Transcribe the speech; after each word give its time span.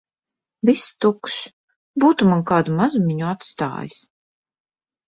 Viss 0.69 0.85
tukšs. 1.05 1.35
Būtu 2.05 2.31
man 2.33 2.43
kādu 2.53 2.79
mazumiņu 2.81 3.31
atstājis! 3.37 4.05